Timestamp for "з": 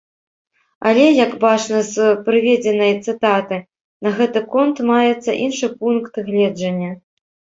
1.89-1.95